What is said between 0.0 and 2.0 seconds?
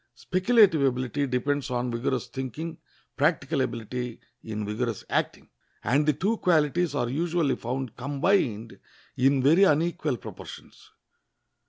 Speculative ability depends on